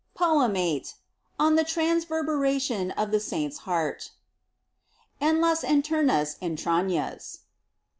[0.15, 0.95] Poem 8.
[1.37, 4.09] ON THE TRANSVERBERATION OF THE SAINT'S HEART.
[5.21, 7.41] En las internas entrañas.